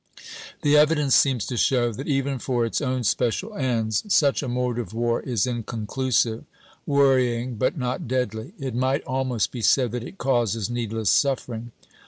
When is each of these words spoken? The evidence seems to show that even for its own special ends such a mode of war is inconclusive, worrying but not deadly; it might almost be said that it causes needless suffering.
The 0.63 0.75
evidence 0.75 1.13
seems 1.13 1.45
to 1.45 1.57
show 1.57 1.93
that 1.93 2.07
even 2.07 2.39
for 2.39 2.65
its 2.65 2.81
own 2.81 3.03
special 3.03 3.53
ends 3.55 4.01
such 4.11 4.41
a 4.41 4.47
mode 4.47 4.79
of 4.79 4.95
war 4.95 5.21
is 5.21 5.45
inconclusive, 5.45 6.43
worrying 6.87 7.53
but 7.55 7.77
not 7.77 8.07
deadly; 8.07 8.53
it 8.59 8.73
might 8.73 9.03
almost 9.03 9.51
be 9.51 9.61
said 9.61 9.91
that 9.91 10.03
it 10.03 10.17
causes 10.17 10.71
needless 10.71 11.11
suffering. 11.11 11.71